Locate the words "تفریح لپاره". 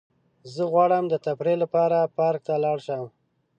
1.27-2.11